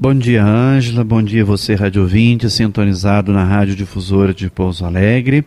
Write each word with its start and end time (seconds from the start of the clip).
Bom 0.00 0.14
dia, 0.14 0.44
Ângela. 0.44 1.02
Bom 1.02 1.20
dia, 1.20 1.44
você, 1.44 1.74
rádio 1.74 2.02
ouvinte, 2.02 2.48
sintonizado 2.48 3.32
na 3.32 3.42
Rádio 3.42 3.74
Difusora 3.74 4.32
de 4.32 4.48
Pouso 4.48 4.84
Alegre. 4.84 5.44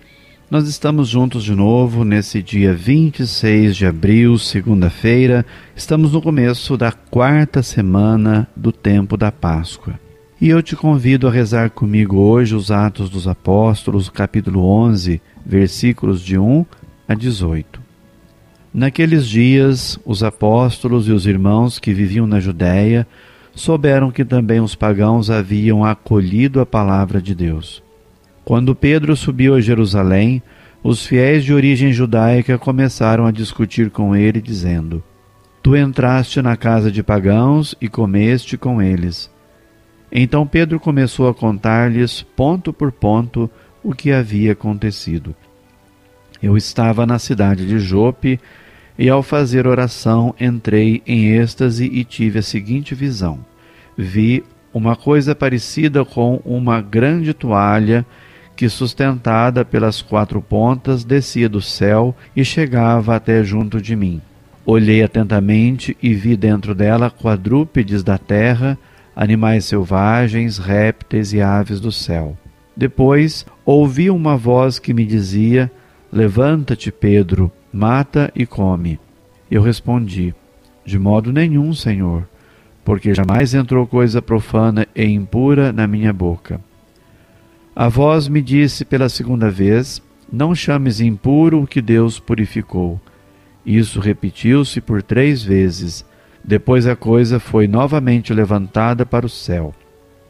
Nós 0.49 0.67
estamos 0.67 1.07
juntos 1.07 1.45
de 1.45 1.55
novo 1.55 2.03
nesse 2.03 2.43
dia 2.43 2.73
26 2.73 3.77
de 3.77 3.85
abril, 3.85 4.37
segunda-feira. 4.37 5.45
Estamos 5.73 6.11
no 6.11 6.21
começo 6.21 6.75
da 6.75 6.91
quarta 6.91 7.63
semana 7.63 8.45
do 8.53 8.73
tempo 8.73 9.15
da 9.15 9.31
Páscoa. 9.31 9.97
E 10.41 10.49
eu 10.49 10.61
te 10.61 10.75
convido 10.75 11.29
a 11.29 11.31
rezar 11.31 11.69
comigo 11.69 12.17
hoje 12.17 12.53
os 12.53 12.71
Atos 12.71 13.09
dos 13.09 13.29
Apóstolos, 13.29 14.09
capítulo 14.09 14.65
11, 14.65 15.21
versículos 15.45 16.19
de 16.21 16.37
1 16.37 16.65
a 17.07 17.13
18. 17.13 17.79
Naqueles 18.73 19.29
dias, 19.29 19.97
os 20.05 20.21
apóstolos 20.21 21.07
e 21.07 21.13
os 21.13 21.25
irmãos 21.25 21.79
que 21.79 21.93
viviam 21.93 22.27
na 22.27 22.41
Judéia 22.41 23.07
souberam 23.53 24.11
que 24.11 24.23
também 24.23 24.59
os 24.59 24.75
pagãos 24.75 25.29
haviam 25.29 25.83
acolhido 25.83 26.59
a 26.59 26.65
palavra 26.65 27.21
de 27.21 27.35
Deus. 27.35 27.83
Quando 28.43 28.75
Pedro 28.75 29.15
subiu 29.15 29.55
a 29.55 29.61
Jerusalém, 29.61 30.41
os 30.83 31.05
fiéis 31.05 31.43
de 31.43 31.53
origem 31.53 31.93
judaica 31.93 32.57
começaram 32.57 33.25
a 33.25 33.31
discutir 33.31 33.91
com 33.91 34.15
ele, 34.15 34.41
dizendo: 34.41 35.03
Tu 35.61 35.75
entraste 35.75 36.41
na 36.41 36.57
casa 36.57 36.91
de 36.91 37.03
pagãos 37.03 37.75
e 37.79 37.87
comeste 37.87 38.57
com 38.57 38.81
eles. 38.81 39.29
Então 40.11 40.45
Pedro 40.45 40.79
começou 40.79 41.29
a 41.29 41.33
contar-lhes, 41.33 42.23
ponto 42.35 42.73
por 42.73 42.91
ponto, 42.91 43.49
o 43.83 43.93
que 43.93 44.11
havia 44.11 44.53
acontecido. 44.53 45.35
Eu 46.41 46.57
estava 46.57 47.05
na 47.05 47.19
cidade 47.19 47.65
de 47.65 47.79
Jope 47.79 48.39
e, 49.01 49.09
ao 49.09 49.21
fazer 49.21 49.67
oração, 49.67 50.33
entrei 50.39 51.01
em 51.05 51.35
êxtase 51.35 51.85
e 51.85 52.05
tive 52.05 52.39
a 52.39 52.43
seguinte 52.43 52.95
visão 52.95 53.39
vi 53.97 54.43
uma 54.73 54.95
coisa 54.95 55.35
parecida 55.35 56.03
com 56.05 56.41
uma 56.45 56.81
grande 56.81 57.33
toalha 57.33 58.05
que, 58.55 58.69
sustentada 58.69 59.65
pelas 59.65 60.01
quatro 60.01 60.41
pontas, 60.41 61.03
descia 61.03 61.49
do 61.49 61.61
céu 61.61 62.15
e 62.35 62.43
chegava 62.43 63.15
até 63.15 63.43
junto 63.43 63.81
de 63.81 63.95
mim. 63.95 64.21
Olhei 64.65 65.03
atentamente 65.03 65.97
e 66.01 66.13
vi 66.13 66.35
dentro 66.35 66.75
dela 66.75 67.09
quadrúpedes 67.09 68.03
da 68.03 68.17
terra, 68.17 68.77
animais 69.15 69.65
selvagens, 69.65 70.57
répteis 70.57 71.33
e 71.33 71.41
aves 71.41 71.79
do 71.79 71.91
céu. 71.91 72.37
Depois 72.77 73.45
ouvi 73.65 74.09
uma 74.09 74.37
voz 74.37 74.79
que 74.79 74.93
me 74.93 75.05
dizia: 75.05 75.71
Levanta-te, 76.11 76.91
Pedro, 76.91 77.51
mata 77.71 78.31
e 78.35 78.45
come. 78.45 78.99
Eu 79.49 79.61
respondi: 79.61 80.33
De 80.85 80.99
modo 80.99 81.31
nenhum, 81.31 81.73
Senhor 81.73 82.27
porque 82.83 83.13
jamais 83.13 83.53
entrou 83.53 83.85
coisa 83.85 84.21
profana 84.21 84.87
e 84.95 85.03
impura 85.03 85.71
na 85.71 85.87
minha 85.87 86.11
boca. 86.11 86.59
A 87.75 87.87
voz 87.87 88.27
me 88.27 88.41
disse 88.41 88.83
pela 88.83 89.09
segunda 89.09 89.49
vez: 89.49 90.01
Não 90.31 90.53
chames 90.53 90.99
impuro 90.99 91.61
o 91.61 91.67
que 91.67 91.81
Deus 91.81 92.19
purificou. 92.19 92.99
Isso 93.65 93.99
repetiu-se 93.99 94.81
por 94.81 95.03
três 95.03 95.43
vezes. 95.43 96.05
Depois 96.43 96.87
a 96.87 96.95
coisa 96.95 97.39
foi 97.39 97.67
novamente 97.67 98.33
levantada 98.33 99.05
para 99.05 99.25
o 99.25 99.29
céu. 99.29 99.73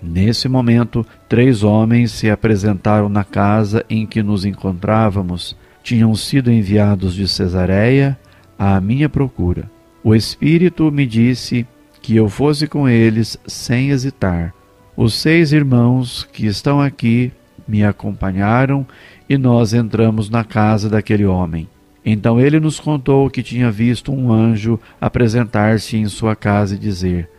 Nesse 0.03 0.49
momento, 0.49 1.05
três 1.29 1.63
homens 1.63 2.11
se 2.11 2.29
apresentaram 2.29 3.07
na 3.07 3.23
casa 3.23 3.85
em 3.89 4.05
que 4.05 4.21
nos 4.21 4.43
encontrávamos. 4.43 5.55
Tinham 5.83 6.13
sido 6.15 6.51
enviados 6.51 7.13
de 7.13 7.27
Cesareia 7.27 8.17
à 8.57 8.79
minha 8.79 9.09
procura. 9.09 9.69
O 10.03 10.15
Espírito 10.15 10.91
me 10.91 11.05
disse 11.05 11.65
que 12.01 12.15
eu 12.15 12.27
fosse 12.29 12.67
com 12.67 12.87
eles 12.89 13.37
sem 13.45 13.89
hesitar. 13.89 14.53
Os 14.95 15.13
seis 15.13 15.51
irmãos 15.51 16.27
que 16.31 16.45
estão 16.45 16.81
aqui 16.81 17.31
me 17.67 17.83
acompanharam 17.83 18.85
e 19.29 19.37
nós 19.37 19.73
entramos 19.73 20.29
na 20.29 20.43
casa 20.43 20.89
daquele 20.89 21.25
homem. 21.25 21.67
Então 22.03 22.39
ele 22.39 22.59
nos 22.59 22.79
contou 22.79 23.29
que 23.29 23.43
tinha 23.43 23.71
visto 23.71 24.11
um 24.11 24.31
anjo 24.31 24.79
apresentar-se 24.99 25.97
em 25.97 26.07
sua 26.07 26.35
casa 26.35 26.75
e 26.75 26.79
dizer: 26.79 27.29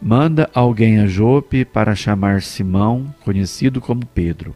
Manda 0.00 0.48
alguém 0.54 1.00
a 1.00 1.06
Jope 1.06 1.64
para 1.64 1.94
chamar 1.94 2.42
Simão, 2.42 3.12
conhecido 3.24 3.80
como 3.80 4.06
Pedro. 4.06 4.54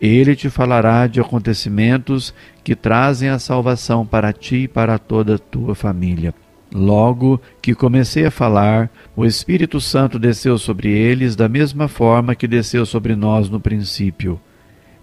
Ele 0.00 0.36
te 0.36 0.50
falará 0.50 1.06
de 1.06 1.20
acontecimentos 1.20 2.34
que 2.62 2.74
trazem 2.74 3.28
a 3.28 3.38
salvação 3.38 4.04
para 4.04 4.32
ti 4.32 4.64
e 4.64 4.68
para 4.68 4.98
toda 4.98 5.36
a 5.36 5.38
tua 5.38 5.74
família. 5.74 6.34
Logo 6.72 7.40
que 7.62 7.74
comecei 7.74 8.26
a 8.26 8.30
falar, 8.30 8.90
o 9.14 9.24
Espírito 9.24 9.80
Santo 9.80 10.18
desceu 10.18 10.58
sobre 10.58 10.90
eles 10.90 11.36
da 11.36 11.48
mesma 11.48 11.88
forma 11.88 12.34
que 12.34 12.46
desceu 12.46 12.84
sobre 12.84 13.14
nós 13.14 13.48
no 13.48 13.60
princípio. 13.60 14.40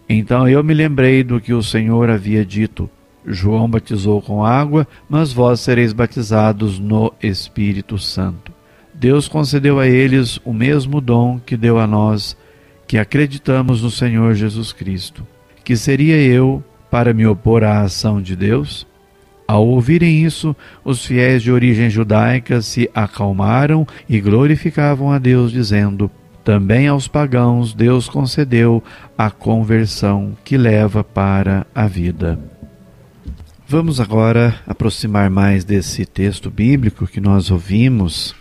Então 0.08 0.48
eu 0.48 0.64
me 0.64 0.74
lembrei 0.74 1.24
do 1.24 1.40
que 1.40 1.54
o 1.54 1.64
Senhor 1.64 2.10
havia 2.10 2.46
dito: 2.46 2.90
João 3.26 3.70
batizou 3.70 4.22
com 4.22 4.46
água, 4.46 4.88
mas 5.10 5.32
vós 5.32 5.62
sereis 5.62 5.94
batizados 5.94 6.78
no 6.78 7.14
Espírito 7.22 7.98
Santo. 7.98 8.52
Deus 8.94 9.28
concedeu 9.28 9.80
a 9.80 9.88
eles 9.88 10.40
o 10.46 10.54
mesmo 10.54 11.02
dom 11.02 11.40
que 11.44 11.58
deu 11.58 11.80
a 11.80 11.88
nós, 11.88 12.38
que 12.88 12.98
acreditamos 12.98 13.82
no 13.82 13.90
Senhor 13.90 14.34
Jesus 14.34 14.72
Cristo. 14.72 15.26
Que 15.64 15.76
seria 15.76 16.18
eu 16.18 16.64
para 16.92 17.14
me 17.14 17.26
opor 17.26 17.64
à 17.64 17.82
ação 17.82 18.22
de 18.22 18.36
Deus? 18.36 18.86
Ao 19.48 19.68
ouvirem 19.68 20.24
isso, 20.24 20.56
os 20.84 21.06
fiéis 21.06 21.44
de 21.44 21.52
origem 21.52 21.90
judaica 21.90 22.62
se 22.62 22.90
acalmaram 22.94 23.86
e 24.08 24.20
glorificavam 24.20 25.12
a 25.12 25.20
Deus, 25.20 25.52
dizendo: 25.52 26.10
Também 26.44 26.88
aos 26.88 27.08
pagãos 27.08 27.74
Deus 27.74 28.08
concedeu 28.08 28.82
a 29.18 29.30
conversão 29.30 30.36
que 30.44 30.58
leva 30.58 31.04
para 31.04 31.68
a 31.76 31.88
vida. 31.88 32.40
Vamos 33.68 34.00
agora 34.00 34.56
aproximar 34.68 35.30
mais 35.30 35.64
desse 35.64 36.06
texto 36.06 36.50
bíblico 36.52 37.08
que 37.08 37.20
nós 37.20 37.50
ouvimos 37.50 38.36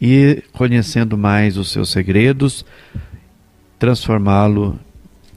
e, 0.00 0.42
conhecendo 0.52 1.16
mais 1.16 1.56
os 1.56 1.70
seus 1.70 1.90
segredos, 1.90 2.64
transformá-lo 3.78 4.78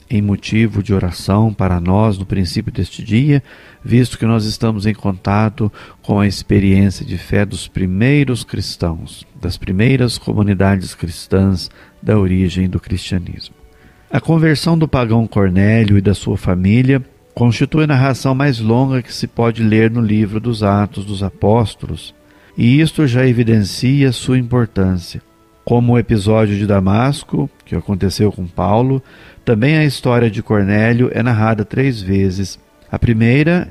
em 0.09 0.21
motivo 0.21 0.83
de 0.83 0.93
oração 0.93 1.53
para 1.53 1.79
nós 1.79 2.17
no 2.17 2.25
princípio 2.25 2.71
deste 2.71 3.01
dia, 3.01 3.41
visto 3.81 4.17
que 4.17 4.25
nós 4.25 4.43
estamos 4.43 4.85
em 4.85 4.93
contato 4.93 5.71
com 6.01 6.19
a 6.19 6.27
experiência 6.27 7.05
de 7.05 7.17
fé 7.17 7.45
dos 7.45 7.65
primeiros 7.65 8.43
cristãos, 8.43 9.25
das 9.39 9.55
primeiras 9.55 10.17
comunidades 10.17 10.93
cristãs 10.93 11.71
da 12.03 12.19
origem 12.19 12.69
do 12.69 12.77
cristianismo. 12.77 13.55
A 14.11 14.19
conversão 14.19 14.77
do 14.77 14.85
pagão 14.85 15.25
Cornélio 15.25 15.97
e 15.97 16.01
da 16.01 16.13
sua 16.13 16.35
família 16.35 17.01
constitui 17.33 17.85
a 17.85 17.87
narração 17.87 18.35
mais 18.35 18.59
longa 18.59 19.01
que 19.01 19.13
se 19.13 19.27
pode 19.27 19.63
ler 19.63 19.89
no 19.89 20.01
livro 20.01 20.41
dos 20.41 20.61
Atos 20.61 21.05
dos 21.05 21.23
Apóstolos, 21.23 22.13
e 22.57 22.81
isto 22.81 23.07
já 23.07 23.25
evidencia 23.25 24.11
sua 24.11 24.37
importância. 24.37 25.21
Como 25.63 25.93
o 25.93 25.99
episódio 25.99 26.57
de 26.57 26.65
Damasco, 26.65 27.49
que 27.65 27.75
aconteceu 27.75 28.31
com 28.31 28.47
Paulo, 28.47 29.01
também 29.45 29.77
a 29.77 29.85
história 29.85 30.29
de 30.29 30.41
Cornélio 30.41 31.09
é 31.13 31.21
narrada 31.21 31.63
três 31.63 32.01
vezes. 32.01 32.59
A 32.91 32.97
primeira, 32.99 33.67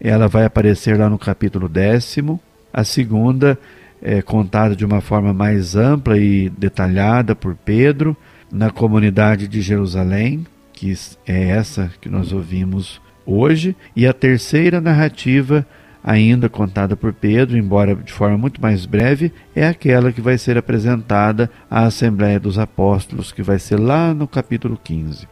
ela 0.00 0.28
vai 0.28 0.44
aparecer 0.44 0.98
lá 0.98 1.08
no 1.08 1.18
capítulo 1.18 1.68
décimo. 1.68 2.40
A 2.72 2.84
segunda 2.84 3.58
é 4.00 4.20
contada 4.20 4.74
de 4.74 4.84
uma 4.84 5.00
forma 5.00 5.32
mais 5.32 5.76
ampla 5.76 6.18
e 6.18 6.48
detalhada 6.50 7.34
por 7.34 7.54
Pedro 7.54 8.16
na 8.50 8.70
comunidade 8.70 9.46
de 9.46 9.60
Jerusalém, 9.60 10.46
que 10.72 10.92
é 11.26 11.48
essa 11.50 11.90
que 12.00 12.08
nós 12.08 12.32
ouvimos 12.32 13.00
hoje. 13.24 13.76
E 13.94 14.06
a 14.06 14.12
terceira 14.12 14.80
narrativa 14.80 15.66
ainda 16.02 16.48
contada 16.48 16.96
por 16.96 17.12
Pedro, 17.12 17.56
embora 17.56 17.94
de 17.94 18.12
forma 18.12 18.36
muito 18.36 18.60
mais 18.60 18.86
breve, 18.86 19.32
é 19.54 19.66
aquela 19.66 20.12
que 20.12 20.20
vai 20.20 20.36
ser 20.36 20.58
apresentada 20.58 21.50
à 21.70 21.84
Assembleia 21.84 22.40
dos 22.40 22.58
Apóstolos, 22.58 23.30
que 23.30 23.42
vai 23.42 23.58
ser 23.58 23.78
lá 23.78 24.12
no 24.12 24.26
capítulo 24.26 24.78
15. 24.82 25.28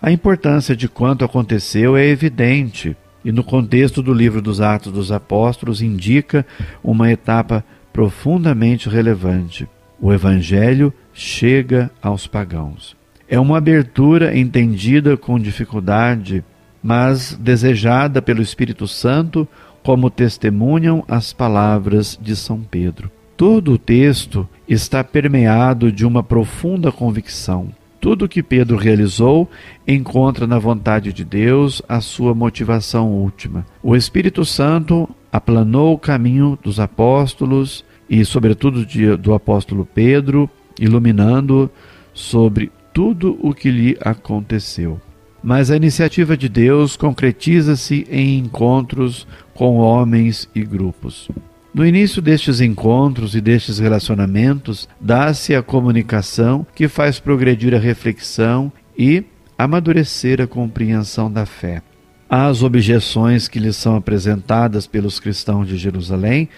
A 0.00 0.10
importância 0.10 0.76
de 0.76 0.88
quanto 0.88 1.24
aconteceu 1.24 1.96
é 1.96 2.06
evidente 2.06 2.96
e, 3.24 3.32
no 3.32 3.42
contexto 3.44 4.02
do 4.02 4.12
livro 4.12 4.40
dos 4.40 4.60
Atos 4.60 4.92
dos 4.92 5.12
Apóstolos, 5.12 5.82
indica 5.82 6.46
uma 6.82 7.10
etapa 7.10 7.64
profundamente 7.92 8.88
relevante. 8.88 9.68
O 10.00 10.12
Evangelho 10.12 10.92
chega 11.12 11.90
aos 12.00 12.26
pagãos. 12.26 12.96
É 13.28 13.38
uma 13.38 13.58
abertura 13.58 14.38
entendida 14.38 15.16
com 15.16 15.38
dificuldade, 15.38 16.44
mas 16.82 17.34
desejada 17.34 18.22
pelo 18.22 18.40
Espírito 18.40 18.86
Santo, 18.86 19.46
como 19.82 20.10
testemunham 20.10 21.04
as 21.08 21.32
palavras 21.32 22.18
de 22.20 22.36
São 22.36 22.60
Pedro. 22.60 23.10
Todo 23.36 23.72
o 23.72 23.78
texto 23.78 24.48
está 24.68 25.04
permeado 25.04 25.92
de 25.92 26.04
uma 26.04 26.22
profunda 26.22 26.90
convicção. 26.90 27.68
Tudo 28.00 28.28
que 28.28 28.42
Pedro 28.42 28.76
realizou 28.76 29.48
encontra 29.86 30.46
na 30.46 30.58
vontade 30.58 31.12
de 31.12 31.24
Deus 31.24 31.82
a 31.88 32.00
sua 32.00 32.34
motivação 32.34 33.10
última. 33.10 33.66
O 33.82 33.96
Espírito 33.96 34.44
Santo 34.44 35.08
aplanou 35.32 35.94
o 35.94 35.98
caminho 35.98 36.58
dos 36.62 36.78
apóstolos 36.78 37.84
e, 38.08 38.24
sobretudo, 38.24 38.86
de, 38.86 39.16
do 39.16 39.34
apóstolo 39.34 39.86
Pedro, 39.86 40.48
iluminando 40.78 41.70
sobre 42.14 42.70
tudo 42.92 43.38
o 43.40 43.52
que 43.52 43.70
lhe 43.70 43.96
aconteceu. 44.00 45.00
Mas 45.42 45.70
a 45.70 45.76
iniciativa 45.76 46.36
de 46.36 46.48
Deus 46.48 46.96
concretiza-se 46.96 48.06
em 48.10 48.38
encontros 48.38 49.26
com 49.54 49.76
homens 49.76 50.48
e 50.54 50.62
grupos. 50.62 51.28
No 51.72 51.86
início 51.86 52.20
destes 52.20 52.60
encontros 52.60 53.34
e 53.34 53.40
destes 53.40 53.78
relacionamentos, 53.78 54.88
dá-se 55.00 55.54
a 55.54 55.62
comunicação 55.62 56.66
que 56.74 56.88
faz 56.88 57.20
progredir 57.20 57.74
a 57.74 57.78
reflexão 57.78 58.72
e 58.98 59.24
amadurecer 59.56 60.40
a 60.40 60.46
compreensão 60.46 61.30
da 61.30 61.46
fé. 61.46 61.82
Às 62.28 62.62
objeções 62.62 63.48
que 63.48 63.58
lhes 63.58 63.76
são 63.76 63.96
apresentadas 63.96 64.86
pelos 64.86 65.18
cristãos 65.20 65.68
de 65.68 65.76
Jerusalém, 65.76 66.48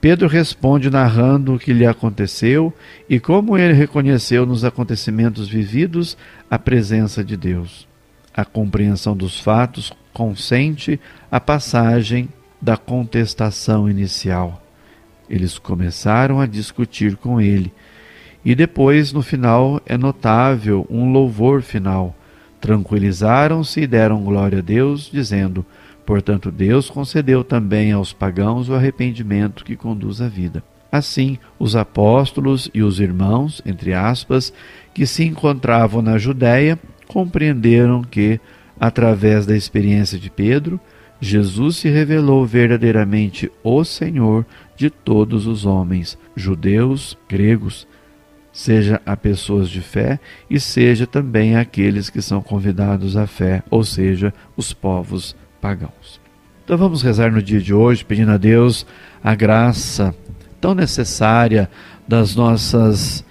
Pedro 0.00 0.28
responde 0.28 0.90
narrando 0.90 1.54
o 1.54 1.58
que 1.58 1.72
lhe 1.72 1.86
aconteceu 1.86 2.72
e 3.08 3.18
como 3.18 3.56
ele 3.56 3.72
reconheceu 3.72 4.44
nos 4.44 4.62
acontecimentos 4.62 5.48
vividos 5.48 6.16
a 6.50 6.58
presença 6.58 7.24
de 7.24 7.36
Deus. 7.36 7.88
A 8.36 8.44
compreensão 8.44 9.16
dos 9.16 9.38
fatos 9.38 9.92
consente 10.12 10.98
a 11.30 11.38
passagem 11.38 12.28
da 12.60 12.76
contestação 12.76 13.88
inicial. 13.88 14.60
Eles 15.28 15.58
começaram 15.58 16.40
a 16.40 16.46
discutir 16.46 17.16
com 17.16 17.40
ele. 17.40 17.72
E 18.44 18.54
depois, 18.54 19.12
no 19.12 19.22
final, 19.22 19.80
é 19.86 19.96
notável 19.96 20.86
um 20.90 21.12
louvor 21.12 21.62
final. 21.62 22.14
Tranquilizaram-se 22.60 23.82
e 23.82 23.86
deram 23.86 24.22
glória 24.24 24.58
a 24.58 24.62
Deus, 24.62 25.10
dizendo: 25.12 25.64
Portanto, 26.04 26.50
Deus 26.50 26.90
concedeu 26.90 27.44
também 27.44 27.92
aos 27.92 28.12
pagãos 28.12 28.68
o 28.68 28.74
arrependimento 28.74 29.64
que 29.64 29.76
conduz 29.76 30.20
à 30.20 30.28
vida. 30.28 30.62
Assim, 30.90 31.38
os 31.58 31.74
apóstolos 31.74 32.70
e 32.72 32.82
os 32.82 33.00
irmãos, 33.00 33.60
entre 33.66 33.92
aspas, 33.92 34.52
que 34.92 35.06
se 35.06 35.24
encontravam 35.24 36.00
na 36.00 36.18
Judéia, 36.18 36.78
compreenderam 37.06 38.02
que, 38.02 38.40
através 38.78 39.46
da 39.46 39.56
experiência 39.56 40.18
de 40.18 40.30
Pedro, 40.30 40.80
Jesus 41.20 41.76
se 41.76 41.88
revelou 41.88 42.44
verdadeiramente 42.44 43.50
o 43.62 43.84
Senhor 43.84 44.44
de 44.76 44.90
todos 44.90 45.46
os 45.46 45.64
homens, 45.64 46.18
judeus, 46.36 47.16
gregos, 47.28 47.86
seja 48.52 49.00
a 49.04 49.16
pessoas 49.16 49.68
de 49.68 49.80
fé 49.80 50.20
e 50.48 50.60
seja 50.60 51.06
também 51.06 51.56
aqueles 51.56 52.08
que 52.08 52.22
são 52.22 52.40
convidados 52.40 53.16
à 53.16 53.26
fé, 53.26 53.62
ou 53.70 53.82
seja, 53.82 54.32
os 54.56 54.72
povos 54.72 55.34
pagãos. 55.60 56.20
Então 56.64 56.78
vamos 56.78 57.02
rezar 57.02 57.32
no 57.32 57.42
dia 57.42 57.60
de 57.60 57.74
hoje, 57.74 58.04
pedindo 58.04 58.30
a 58.30 58.36
Deus 58.36 58.86
a 59.22 59.34
graça 59.34 60.14
tão 60.60 60.74
necessária 60.74 61.68
das 62.06 62.34
nossas 62.36 63.24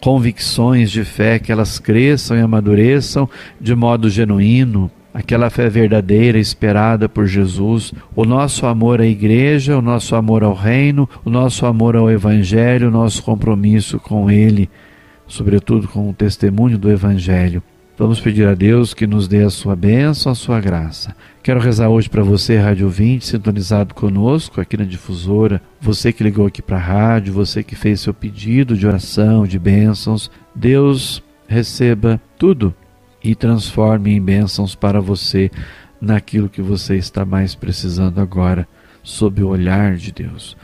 convicções 0.00 0.90
de 0.90 1.04
fé, 1.04 1.38
que 1.38 1.52
elas 1.52 1.78
cresçam 1.78 2.36
e 2.36 2.40
amadureçam 2.40 3.28
de 3.60 3.74
modo 3.74 4.08
genuíno, 4.08 4.90
aquela 5.12 5.50
fé 5.50 5.68
verdadeira 5.68 6.38
esperada 6.38 7.08
por 7.08 7.26
Jesus, 7.26 7.92
o 8.14 8.24
nosso 8.24 8.66
amor 8.66 9.00
à 9.00 9.06
igreja, 9.06 9.76
o 9.76 9.82
nosso 9.82 10.14
amor 10.14 10.42
ao 10.42 10.54
reino, 10.54 11.08
o 11.24 11.30
nosso 11.30 11.66
amor 11.66 11.96
ao 11.96 12.10
evangelho, 12.10 12.88
o 12.88 12.90
nosso 12.90 13.22
compromisso 13.22 13.98
com 13.98 14.30
ele, 14.30 14.70
sobretudo 15.26 15.88
com 15.88 16.08
o 16.08 16.14
testemunho 16.14 16.78
do 16.78 16.90
evangelho. 16.90 17.62
Vamos 18.00 18.18
pedir 18.18 18.48
a 18.48 18.54
Deus 18.54 18.94
que 18.94 19.06
nos 19.06 19.28
dê 19.28 19.42
a 19.42 19.50
sua 19.50 19.76
bênção, 19.76 20.32
a 20.32 20.34
sua 20.34 20.58
graça. 20.58 21.14
Quero 21.42 21.60
rezar 21.60 21.90
hoje 21.90 22.08
para 22.08 22.22
você, 22.22 22.56
Rádio 22.56 22.88
20, 22.88 23.26
sintonizado 23.26 23.94
conosco 23.94 24.58
aqui 24.58 24.74
na 24.74 24.84
difusora, 24.84 25.60
você 25.78 26.10
que 26.10 26.24
ligou 26.24 26.46
aqui 26.46 26.62
para 26.62 26.78
a 26.78 26.80
rádio, 26.80 27.34
você 27.34 27.62
que 27.62 27.76
fez 27.76 28.00
seu 28.00 28.14
pedido 28.14 28.74
de 28.74 28.86
oração, 28.86 29.46
de 29.46 29.58
bênçãos. 29.58 30.30
Deus 30.54 31.22
receba 31.46 32.18
tudo 32.38 32.74
e 33.22 33.34
transforme 33.34 34.12
em 34.12 34.22
bênçãos 34.22 34.74
para 34.74 34.98
você 34.98 35.50
naquilo 36.00 36.48
que 36.48 36.62
você 36.62 36.96
está 36.96 37.26
mais 37.26 37.54
precisando 37.54 38.18
agora, 38.18 38.66
sob 39.02 39.42
o 39.42 39.48
olhar 39.48 39.96
de 39.96 40.10
Deus. 40.10 40.56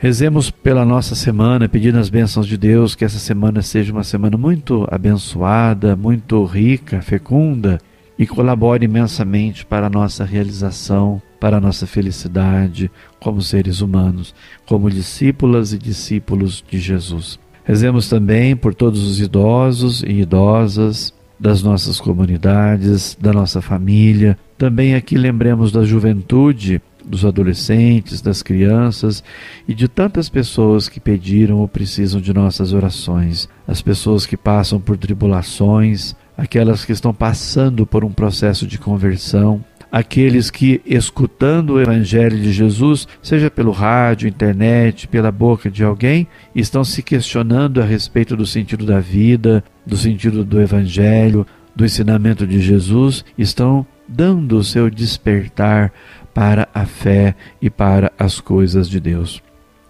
Rezemos 0.00 0.48
pela 0.48 0.84
nossa 0.84 1.16
semana, 1.16 1.68
pedindo 1.68 1.98
as 1.98 2.08
bênçãos 2.08 2.46
de 2.46 2.56
Deus, 2.56 2.94
que 2.94 3.04
essa 3.04 3.18
semana 3.18 3.60
seja 3.62 3.92
uma 3.92 4.04
semana 4.04 4.36
muito 4.36 4.86
abençoada, 4.88 5.96
muito 5.96 6.44
rica, 6.44 7.02
fecunda 7.02 7.80
e 8.16 8.24
colabore 8.24 8.84
imensamente 8.84 9.66
para 9.66 9.88
a 9.88 9.90
nossa 9.90 10.24
realização, 10.24 11.20
para 11.40 11.56
a 11.56 11.60
nossa 11.60 11.84
felicidade 11.84 12.88
como 13.18 13.42
seres 13.42 13.80
humanos, 13.80 14.32
como 14.66 14.88
discípulas 14.88 15.72
e 15.72 15.78
discípulos 15.78 16.62
de 16.70 16.78
Jesus. 16.78 17.36
Rezemos 17.64 18.08
também 18.08 18.54
por 18.54 18.76
todos 18.76 19.02
os 19.04 19.20
idosos 19.20 20.04
e 20.04 20.20
idosas 20.20 21.12
das 21.40 21.60
nossas 21.60 22.00
comunidades, 22.00 23.18
da 23.20 23.32
nossa 23.32 23.60
família. 23.60 24.38
Também 24.56 24.94
aqui 24.94 25.16
lembremos 25.16 25.72
da 25.72 25.84
juventude 25.84 26.80
dos 27.08 27.24
adolescentes, 27.24 28.20
das 28.20 28.42
crianças 28.42 29.24
e 29.66 29.74
de 29.74 29.88
tantas 29.88 30.28
pessoas 30.28 30.88
que 30.88 31.00
pediram 31.00 31.58
ou 31.58 31.68
precisam 31.68 32.20
de 32.20 32.32
nossas 32.32 32.72
orações, 32.72 33.48
as 33.66 33.80
pessoas 33.80 34.26
que 34.26 34.36
passam 34.36 34.80
por 34.80 34.96
tribulações, 34.96 36.14
aquelas 36.36 36.84
que 36.84 36.92
estão 36.92 37.12
passando 37.12 37.86
por 37.86 38.04
um 38.04 38.12
processo 38.12 38.66
de 38.66 38.78
conversão, 38.78 39.64
aqueles 39.90 40.50
que, 40.50 40.80
escutando 40.84 41.74
o 41.74 41.80
Evangelho 41.80 42.38
de 42.38 42.52
Jesus, 42.52 43.08
seja 43.22 43.50
pelo 43.50 43.72
rádio, 43.72 44.28
internet, 44.28 45.08
pela 45.08 45.32
boca 45.32 45.70
de 45.70 45.82
alguém, 45.82 46.26
estão 46.54 46.84
se 46.84 47.02
questionando 47.02 47.80
a 47.80 47.84
respeito 47.84 48.36
do 48.36 48.46
sentido 48.46 48.84
da 48.84 49.00
vida, 49.00 49.64
do 49.86 49.96
sentido 49.96 50.44
do 50.44 50.60
Evangelho, 50.60 51.46
do 51.74 51.84
ensinamento 51.84 52.46
de 52.46 52.60
Jesus, 52.60 53.24
estão 53.36 53.86
dando 54.08 54.56
o 54.56 54.64
seu 54.64 54.88
despertar 54.88 55.92
para 56.32 56.68
a 56.72 56.86
fé 56.86 57.34
e 57.60 57.68
para 57.68 58.12
as 58.18 58.40
coisas 58.40 58.88
de 58.88 58.98
Deus. 59.00 59.42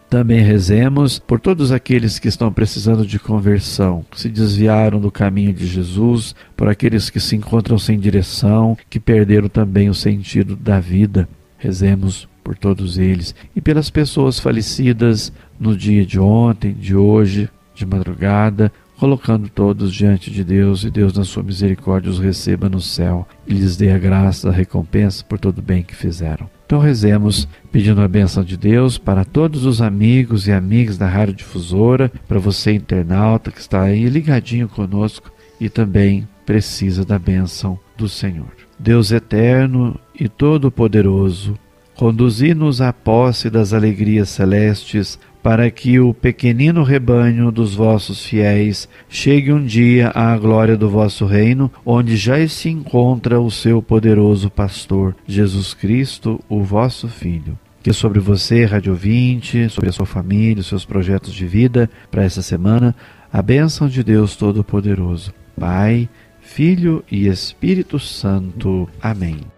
Também 0.09 0.41
rezemos 0.41 1.19
por 1.19 1.39
todos 1.39 1.71
aqueles 1.71 2.19
que 2.19 2.29
estão 2.29 2.51
precisando 2.51 3.07
de 3.07 3.19
conversão, 3.19 4.07
que 4.11 4.19
se 4.19 4.31
desviaram 4.31 4.99
do 4.99 5.11
caminho 5.11 5.53
de 5.53 5.67
Jesus, 5.67 6.35
por 6.57 6.67
aqueles 6.67 7.11
que 7.11 7.21
se 7.21 7.37
encontram 7.37 7.79
sem 7.79 7.99
direção, 7.99 8.77
que 8.89 8.99
perderam 8.99 9.51
também 9.51 9.91
o 9.91 9.95
sentido 9.95 10.57
da 10.57 10.81
vida. 10.81 11.29
Rezemos 11.59 12.27
por 12.43 12.57
todos 12.57 12.97
eles 12.97 13.35
e 13.55 13.61
pelas 13.61 13.91
pessoas 13.91 14.39
falecidas 14.39 15.31
no 15.61 15.77
dia 15.77 16.07
de 16.07 16.19
ontem, 16.19 16.73
de 16.73 16.97
hoje, 16.97 17.51
de 17.75 17.85
madrugada, 17.85 18.73
colocando 18.99 19.49
todos 19.49 19.93
diante 19.95 20.31
de 20.31 20.43
Deus 20.43 20.83
e 20.85 20.91
Deus, 20.91 21.13
na 21.13 21.25
sua 21.25 21.43
misericórdia, 21.43 22.11
os 22.11 22.19
receba 22.19 22.69
no 22.69 22.81
céu 22.81 23.27
e 23.47 23.55
lhes 23.55 23.77
dê 23.77 23.93
a 23.93 23.99
graça, 23.99 24.49
a 24.49 24.53
recompensa 24.53 25.25
por 25.25 25.39
todo 25.39 25.59
o 25.59 25.63
bem 25.63 25.83
que 25.83 25.95
fizeram. 25.95 26.51
Então 26.67 26.81
rezemos 26.81 27.49
pedindo 27.73 28.01
a 28.03 28.09
bênção 28.09 28.45
de 28.45 28.57
Deus 28.57 28.99
para 28.99 29.25
todos 29.25 29.65
os 29.65 29.81
amigos 29.81 30.47
e 30.47 30.53
amigas 30.53 30.99
da 30.99 31.09
Rádio 31.09 31.37
Difusora, 31.37 32.13
para 32.27 32.39
você 32.39 32.73
internauta 32.73 33.51
que 33.51 33.61
está 33.61 33.83
aí 33.83 34.07
ligadinho 34.09 34.69
conosco 34.69 35.31
e 35.61 35.69
também 35.69 36.29
precisa 36.45 37.05
da 37.05 37.19
bênção 37.19 37.79
do 37.97 38.09
Senhor. 38.09 38.51
Deus 38.79 39.11
eterno 39.11 39.99
e 40.19 40.29
todo-poderoso, 40.29 41.55
conduzi-nos 41.99 42.81
à 42.81 42.93
posse 42.93 43.51
das 43.51 43.73
alegrias 43.73 44.29
celestes 44.29 45.19
para 45.43 45.69
que 45.69 45.99
o 45.99 46.15
pequenino 46.15 46.85
rebanho 46.85 47.51
dos 47.51 47.75
vossos 47.75 48.25
fiéis 48.25 48.89
chegue 49.09 49.53
um 49.53 49.65
dia 49.65 50.13
à 50.15 50.39
glória 50.39 50.77
do 50.77 50.89
vosso 50.89 51.27
reino, 51.27 51.73
onde 51.85 52.17
já 52.17 52.47
se 52.47 52.69
encontra 52.69 53.41
o 53.41 53.51
seu 53.51 53.83
poderoso 53.83 54.49
pastor, 54.49 55.17
Jesus 55.27 55.75
Cristo, 55.75 56.41
o 56.49 56.63
vosso 56.63 57.09
Filho. 57.09 57.59
Que 57.83 57.93
sobre 57.93 58.21
você, 58.21 58.65
Rádio 58.65 58.95
20, 58.95 59.69
sobre 59.69 59.91
a 59.91 59.93
sua 59.93 60.07
família, 60.07 60.61
os 60.61 60.69
seus 60.69 60.85
projetos 60.85 61.35
de 61.35 61.47
vida 61.47 61.91
para 62.13 62.23
essa 62.23 62.43
semana, 62.43 62.95
a 63.33 63.43
bênção 63.43 63.89
de 63.89 64.05
Deus 64.05 64.37
Todo-Poderoso, 64.37 65.35
Pai, 65.59 66.09
Filho 66.41 67.05
e 67.11 67.27
Espírito 67.27 67.99
Santo. 67.99 68.89
Amém. 69.03 69.58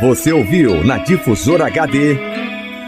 Você 0.00 0.30
ouviu 0.30 0.84
na 0.84 0.98
Difusora 0.98 1.66
HD 1.66 2.18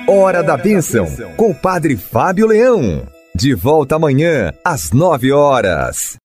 Hora 0.07 0.43
da 0.43 0.57
Bênção, 0.57 1.07
com 1.37 1.51
o 1.51 1.55
Padre 1.55 1.97
Fábio 1.97 2.47
Leão. 2.47 3.03
De 3.35 3.55
volta 3.55 3.97
amanhã, 3.97 4.53
às 4.65 4.93
nove 4.93 5.33
horas. 5.33 6.17